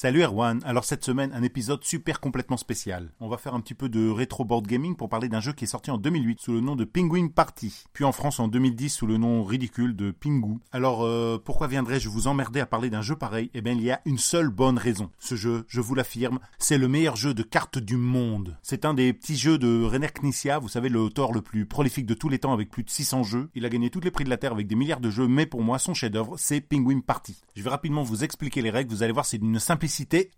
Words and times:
Salut 0.00 0.22
Erwan, 0.22 0.60
alors 0.64 0.84
cette 0.84 1.04
semaine 1.04 1.32
un 1.34 1.42
épisode 1.42 1.82
super 1.82 2.20
complètement 2.20 2.56
spécial. 2.56 3.10
On 3.18 3.28
va 3.28 3.36
faire 3.36 3.54
un 3.54 3.60
petit 3.60 3.74
peu 3.74 3.88
de 3.88 4.08
rétro 4.08 4.44
board 4.44 4.64
gaming 4.64 4.94
pour 4.94 5.08
parler 5.08 5.28
d'un 5.28 5.40
jeu 5.40 5.52
qui 5.52 5.64
est 5.64 5.66
sorti 5.66 5.90
en 5.90 5.98
2008 5.98 6.40
sous 6.40 6.52
le 6.52 6.60
nom 6.60 6.76
de 6.76 6.84
Penguin 6.84 7.26
Party, 7.26 7.82
puis 7.92 8.04
en 8.04 8.12
France 8.12 8.38
en 8.38 8.46
2010 8.46 8.90
sous 8.90 9.08
le 9.08 9.16
nom 9.16 9.42
ridicule 9.42 9.96
de 9.96 10.12
Pingu. 10.12 10.60
Alors 10.70 11.04
euh, 11.04 11.42
pourquoi 11.44 11.66
viendrais-je 11.66 12.08
vous 12.08 12.28
emmerder 12.28 12.60
à 12.60 12.66
parler 12.66 12.90
d'un 12.90 13.02
jeu 13.02 13.16
pareil? 13.16 13.50
Eh 13.54 13.60
bien 13.60 13.72
il 13.72 13.82
y 13.82 13.90
a 13.90 14.00
une 14.04 14.18
seule 14.18 14.50
bonne 14.50 14.78
raison. 14.78 15.10
Ce 15.18 15.34
jeu, 15.34 15.64
je 15.66 15.80
vous 15.80 15.96
l'affirme, 15.96 16.38
c'est 16.58 16.78
le 16.78 16.86
meilleur 16.86 17.16
jeu 17.16 17.34
de 17.34 17.42
cartes 17.42 17.80
du 17.80 17.96
monde. 17.96 18.56
C'est 18.62 18.84
un 18.84 18.94
des 18.94 19.12
petits 19.12 19.36
jeux 19.36 19.58
de 19.58 19.82
René 19.82 20.06
Knizia, 20.10 20.60
vous 20.60 20.68
savez 20.68 20.90
l'auteur 20.90 21.32
le 21.32 21.42
plus 21.42 21.66
prolifique 21.66 22.06
de 22.06 22.14
tous 22.14 22.28
les 22.28 22.38
temps 22.38 22.52
avec 22.52 22.70
plus 22.70 22.84
de 22.84 22.90
600 22.90 23.24
jeux. 23.24 23.50
Il 23.56 23.66
a 23.66 23.68
gagné 23.68 23.90
tous 23.90 23.98
les 23.98 24.12
prix 24.12 24.22
de 24.22 24.30
la 24.30 24.36
Terre 24.36 24.52
avec 24.52 24.68
des 24.68 24.76
milliards 24.76 25.00
de 25.00 25.10
jeux, 25.10 25.26
mais 25.26 25.46
pour 25.46 25.64
moi 25.64 25.80
son 25.80 25.92
chef-d'œuvre 25.92 26.36
c'est 26.38 26.60
Penguin 26.60 27.00
Party. 27.00 27.42
Je 27.56 27.64
vais 27.64 27.70
rapidement 27.70 28.04
vous 28.04 28.22
expliquer 28.22 28.62
les 28.62 28.70
règles, 28.70 28.92
vous 28.92 29.02
allez 29.02 29.10
voir 29.10 29.26
c'est 29.26 29.38
d'une 29.38 29.58
simplicité 29.58 29.87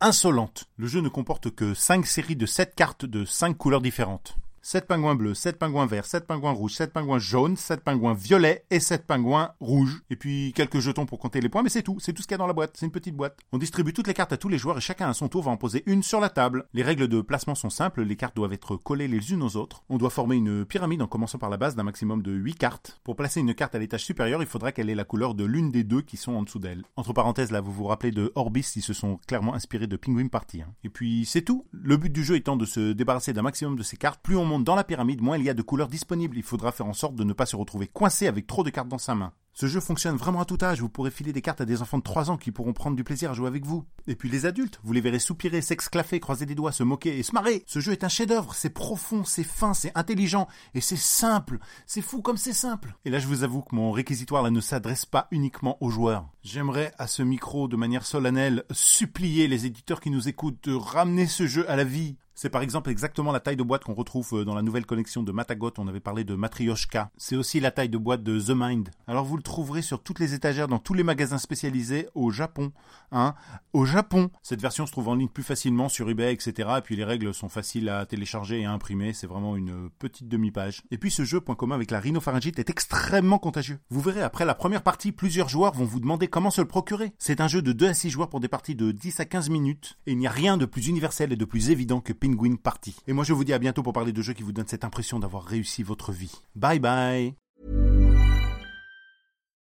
insolente. 0.01 0.65
Le 0.77 0.87
jeu 0.87 1.01
ne 1.01 1.09
comporte 1.09 1.51
que 1.51 1.75
5 1.75 2.07
séries 2.07 2.37
de 2.37 2.47
7 2.47 2.75
cartes 2.75 3.05
de 3.05 3.25
5 3.25 3.57
couleurs 3.57 3.81
différentes. 3.81 4.37
7 4.63 4.87
pingouins 4.87 5.15
bleus, 5.15 5.35
7 5.35 5.59
pingouins 5.59 5.87
verts, 5.87 6.05
7 6.05 6.27
pingouins 6.27 6.53
rouges, 6.53 6.75
7 6.75 6.93
pingouins 6.93 7.19
jaunes, 7.19 7.57
7 7.57 7.83
pingouins 7.83 8.15
violets 8.15 8.65
et 8.71 8.79
7 8.79 9.07
pingouins 9.07 9.53
rouges. 9.59 10.03
Et 10.11 10.17
puis 10.17 10.53
quelques 10.55 10.81
jetons 10.81 11.07
pour 11.07 11.19
compter 11.19 11.41
les 11.41 11.49
points, 11.49 11.63
mais 11.63 11.71
c'est 11.71 11.83
tout, 11.83 11.99
c'est 11.99 12.13
tout 12.13 12.23
ce 12.23 12.29
qu'il 12.29 12.35
y 12.35 12.37
a 12.37 12.39
dans 12.39 12.47
la 12.47 12.53
boîte, 12.53 12.77
c'est 12.77 12.87
une 12.87 12.93
petite 12.93 13.17
boîte. 13.17 13.39
On 13.53 13.59
distribue 13.59 13.93
toutes 13.93 14.07
les 14.07 14.15
cartes 14.15 14.33
à 14.33 14.37
tous 14.37 14.49
les 14.49 14.59
joueurs 14.59 14.77
et 14.77 14.83
chacun 14.83 15.09
à 15.09 15.15
son 15.15 15.29
tour 15.29 15.43
va 15.43 15.51
en 15.51 15.57
poser 15.57 15.83
une 15.87 16.03
sur 16.03 16.21
la 16.21 16.29
table. 16.29 16.67
Les 16.75 16.83
règles 16.83 17.09
de 17.09 17.21
placement 17.21 17.55
sont 17.55 17.71
simples, 17.71 18.03
les 18.03 18.17
cartes 18.17 18.37
doivent 18.37 18.53
être 18.53 18.77
collées 18.77 19.09
les 19.09 19.33
unes 19.33 19.43
aux 19.43 19.57
autres. 19.57 19.83
On 19.89 19.97
doit 19.97 20.11
former 20.11 20.37
une 20.37 20.65
pyramide 20.65 21.03
en 21.03 21.07
commençant 21.07 21.39
par 21.39 21.51
la 21.51 21.57
base 21.57 21.75
d'un 21.75 21.83
maximum 21.83 22.23
de 22.23 22.33
8 22.33 22.55
cartes. 22.55 23.01
Pour 23.03 23.17
placer 23.17 23.41
une 23.41 23.55
carte 23.55 23.75
à 23.75 23.79
l'étage 23.79 24.05
supérieur, 24.05 24.43
il 24.43 24.49
faudra 24.49 24.73
qu'elle 24.73 24.91
ait 24.91 24.95
la 24.95 25.05
couleur 25.05 25.35
de 25.35 25.45
l'une 25.45 25.71
des 25.71 25.85
deux 25.85 26.03
qui 26.03 26.17
sont 26.17 26.33
en 26.33 26.43
dessous 26.43 26.59
d'elle. 26.59 26.85
Entre 26.97 27.13
parenthèses, 27.13 27.51
là, 27.51 27.61
vous 27.61 27.73
vous 27.73 27.85
rappelez 27.85 28.11
de 28.11 28.31
Orbis, 28.35 28.73
ils 28.77 28.83
se 28.83 28.93
sont 28.93 29.19
clairement 29.27 29.55
inspirés 29.55 29.87
de 29.87 29.97
Penguin 29.97 30.29
Party. 30.29 30.63
Hein. 30.63 30.73
Et 30.85 30.91
puis 30.91 31.25
c'est 31.25 31.43
tout. 31.43 31.65
Le 31.73 31.97
but 31.97 32.13
du 32.13 32.25
jeu 32.25 32.37
étant 32.37 32.57
de 32.57 32.67
se 32.67 32.93
débarrasser 32.93 33.33
d'un 33.33 33.43
maximum 33.43 33.77
de 33.77 33.83
ces 33.83 33.97
cartes, 33.97 34.21
plus 34.23 34.37
dans 34.59 34.75
la 34.75 34.85
pyramide, 34.85 35.21
il 35.37 35.45
y 35.45 35.51
a 35.51 35.55
de 35.55 35.63
couleurs 35.63 35.89
disponibles. 35.89 36.37
Il 36.37 36.43
faudra 36.43 36.73
faire 36.73 36.87
en 36.87 36.93
sorte 36.93 37.15
de 37.15 37.25
ne 37.25 37.33
pas 37.33 37.47
se 37.47 37.57
retrouver 37.57 37.87
coincé 37.87 38.27
avec 38.27 38.47
trop 38.47 38.65
de 38.65 38.71
cartes 38.71 38.89
dans 38.89 38.99
sa 38.99 39.15
main. 39.15 39.33
Ce 39.53 39.67
jeu 39.67 39.81
fonctionne 39.81 40.17
vraiment 40.17 40.41
à 40.41 40.45
tout 40.45 40.59
âge. 40.63 40.81
Vous 40.81 40.89
pourrez 40.89 41.11
filer 41.11 41.33
des 41.33 41.43
cartes 41.43 41.61
à 41.61 41.65
des 41.65 41.83
enfants 41.83 41.99
de 41.99 42.03
3 42.03 42.31
ans 42.31 42.37
qui 42.37 42.53
pourront 42.53 42.73
prendre 42.73 42.97
du 42.97 43.05
plaisir 43.05 43.31
à 43.31 43.35
jouer 43.35 43.49
avec 43.49 43.67
vous. 43.67 43.85
Et 44.07 44.15
puis 44.15 44.31
les 44.31 44.47
adultes, 44.47 44.81
vous 44.85 44.93
les 44.93 45.01
verrez 45.01 45.19
soupirer, 45.19 45.61
s'exclaffer, 45.61 46.21
croiser 46.21 46.47
des 46.47 46.55
doigts, 46.55 46.73
se 46.73 46.83
moquer 46.83 47.19
et 47.19 47.23
se 47.23 47.33
marrer. 47.33 47.65
Ce 47.67 47.81
jeu 47.81 47.93
est 47.93 48.05
un 48.05 48.09
chef-d'œuvre. 48.09 48.55
C'est 48.55 48.71
profond, 48.71 49.25
c'est 49.25 49.45
fin, 49.45 49.75
c'est 49.75 49.93
intelligent 49.97 50.47
et 50.75 50.81
c'est 50.81 50.97
simple. 50.97 51.59
C'est 51.87 52.01
fou 52.01 52.23
comme 52.23 52.37
c'est 52.37 52.53
simple. 52.53 52.95
Et 53.05 53.11
là, 53.11 53.19
je 53.19 53.27
vous 53.27 53.43
avoue 53.43 53.63
que 53.63 53.75
mon 53.75 53.91
réquisitoire 53.91 54.49
ne 54.51 54.61
s'adresse 54.61 55.05
pas 55.05 55.27
uniquement 55.31 55.77
aux 55.81 55.91
joueurs. 55.91 56.29
J'aimerais 56.43 56.93
à 56.99 57.07
ce 57.07 57.23
micro, 57.23 57.69
de 57.69 57.77
manière 57.77 58.07
solennelle, 58.07 58.65
supplier 58.71 59.49
les 59.49 59.67
éditeurs 59.67 60.01
qui 60.01 60.11
nous 60.11 60.29
écoutent 60.29 60.63
de 60.63 60.75
ramener 60.75 61.27
ce 61.27 61.47
jeu 61.47 61.69
à 61.69 61.77
la 61.77 61.85
vie. 61.85 62.17
C'est 62.35 62.51
par 62.51 62.63
exemple 62.63 62.91
exactement 62.91 63.33
la 63.33 63.41
taille 63.41 63.57
de 63.57 63.63
boîte 63.63 63.85
qu'on 63.85 63.95
retrouve 63.95 64.41
euh, 64.41 64.45
dans 64.45 64.55
la 64.55 64.63
nouvelle 64.63 64.87
collection 64.87 65.23
de 65.23 65.33
Matagot. 65.33 65.73
On 65.79 65.89
avait 65.89 66.01
parlé 66.01 66.25
de 66.25 66.35
Matryoshka. 66.35 67.11
C'est 67.17 67.37
aussi 67.37 67.61
la 67.61 67.71
taille 67.71 67.89
de 67.89 67.99
boîte 67.99 68.23
de 68.23 68.41
The 68.41 68.53
Mind. 68.55 68.91
Alors 69.07 69.25
vous 69.25 69.37
le 69.37 69.43
trouverez 69.43 69.83
sur 69.83 70.03
toutes 70.03 70.19
les 70.21 70.35
étagères 70.35 70.69
dans 70.69 70.79
tous 70.79 70.95
les 70.95 71.03
magasins 71.03 71.39
spécialisés 71.39 72.09
au 72.15 72.31
Japon. 72.31 72.73
Hein 73.13 73.35
au 73.73 73.85
Japon. 73.85 74.31
Cette 74.43 74.61
version 74.61 74.87
se 74.87 74.93
trouve 74.93 75.09
en 75.09 75.15
ligne 75.15 75.29
plus 75.29 75.43
facilement 75.43 75.89
sur 75.89 76.09
eBay, 76.09 76.33
etc. 76.33 76.69
Et 76.79 76.81
puis 76.81 76.97
les 76.97 77.05
règles 77.05 77.33
sont 77.35 77.49
faciles 77.49 77.89
à 77.89 78.07
télécharger 78.07 78.61
et 78.61 78.65
à 78.65 78.73
imprimer. 78.73 79.13
C'est 79.13 79.27
vraiment 79.27 79.57
une 79.57 79.91
petite 79.99 80.29
demi-page. 80.29 80.83
Et 80.91 80.99
puis 80.99 81.11
ce 81.11 81.25
jeu, 81.25 81.41
point 81.41 81.55
commun 81.55 81.75
avec 81.75 81.91
la 81.91 82.01
rhinopharyngite, 82.01 82.59
est 82.59 82.71
extrêmement 82.71 83.39
contagieux. 83.39 83.79
Vous 83.91 84.01
verrez 84.01 84.23
après 84.23 84.45
la 84.45 84.55
première 84.55 84.83
partie, 84.83 85.13
plusieurs 85.13 85.49
joueurs 85.49 85.75
vont 85.75 85.85
vous 85.85 86.01
demander 86.01 86.29
comment 86.29 86.51
se 86.51 86.61
le 86.61 86.69
procurer. 86.69 87.13
C'est 87.19 87.41
un 87.41 87.49
jeu 87.49 87.63
de 87.63 87.73
2 87.73 87.89
à 87.89 87.95
6 87.95 88.11
joueurs 88.11 88.29
pour 88.29 88.41
des 88.41 88.49
parties 88.49 88.75
de 88.75 88.93
10 88.93 89.21
à 89.21 89.25
15 89.25 89.51
minutes. 89.51 89.99
Et 90.07 90.13
il 90.13 90.19
n'y 90.19 90.27
a 90.27 90.31
rien 90.31 90.57
de 90.57 90.67
plus 90.67 90.89
universel 90.89 91.33
et 91.33 91.37
de 91.37 91.45
plus 91.45 91.71
évident 91.71 92.01
que 92.01 92.13
Penguin 92.21 92.57
Party. 92.57 92.95
Et 93.07 93.13
moi 93.13 93.25
je 93.25 93.33
vous 93.33 93.45
dis 93.45 93.53
à 93.53 93.59
bientôt 93.59 93.83
pour 93.83 93.93
parler 93.93 94.13
de 94.13 94.23
jeux 94.23 94.35
qui 94.35 94.43
vous 94.43 94.53
donnent 94.53 94.69
cette 94.69 94.85
impression 94.85 95.19
d'avoir 95.19 95.45
réussi 95.45 95.83
votre 95.83 96.13
vie. 96.13 96.33
Bye 96.55 96.79
bye. 96.79 97.35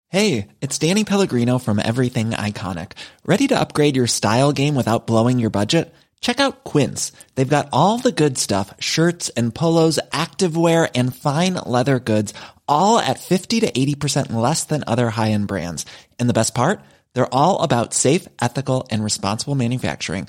Hey, 0.09 0.47
it's 0.61 0.79
Danny 0.79 1.03
Pellegrino 1.03 1.59
from 1.59 1.81
Everything 1.81 2.31
Iconic. 2.31 2.93
Ready 3.27 3.49
to 3.49 3.59
upgrade 3.59 3.97
your 3.97 4.07
style 4.07 4.53
game 4.53 4.77
without 4.77 5.09
blowing 5.09 5.41
your 5.41 5.51
budget? 5.51 5.93
Check 6.21 6.39
out 6.39 6.63
Quince. 6.63 7.11
They've 7.35 7.57
got 7.57 7.69
all 7.73 7.99
the 7.99 8.13
good 8.13 8.39
stuff, 8.39 8.73
shirts 8.79 9.29
and 9.37 9.53
polos, 9.53 9.99
activewear 10.13 10.89
and 10.95 11.15
fine 11.15 11.55
leather 11.67 11.99
goods, 11.99 12.33
all 12.69 13.01
at 13.01 13.19
50 13.19 13.61
to 13.61 13.73
80% 13.73 14.33
less 14.33 14.65
than 14.65 14.85
other 14.87 15.11
high-end 15.11 15.49
brands. 15.49 15.85
And 16.21 16.29
the 16.29 16.39
best 16.41 16.55
part? 16.55 16.81
They're 17.15 17.35
all 17.35 17.63
about 17.63 17.93
safe, 17.93 18.29
ethical 18.41 18.87
and 18.91 19.03
responsible 19.03 19.57
manufacturing. 19.57 20.29